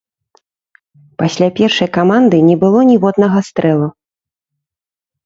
Пасля 1.21 1.49
першай 1.59 1.89
каманды 1.97 2.37
не 2.49 2.55
было 2.63 2.79
ніводнага 2.91 3.39
стрэлу. 3.51 3.87